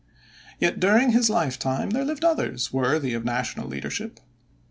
Yet 0.59 0.79
during 0.79 1.11
his 1.11 1.29
lifetime 1.29 1.91
there 1.91 2.03
lived 2.03 2.25
others 2.25 2.73
worthy 2.73 3.13
of 3.13 3.23
national 3.23 3.67
leadership. 3.67 4.19